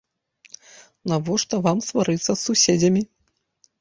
[1.11, 3.01] Навошта вам сварыцца з суседзямі.